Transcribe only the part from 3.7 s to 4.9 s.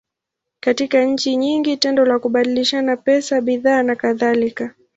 nakadhalika.